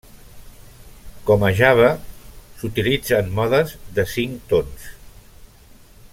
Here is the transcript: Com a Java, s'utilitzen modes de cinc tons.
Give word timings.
Com 1.27 1.45
a 1.49 1.51
Java, 1.59 1.91
s'utilitzen 2.61 3.31
modes 3.41 3.77
de 3.99 4.07
cinc 4.15 4.53
tons. 4.55 4.91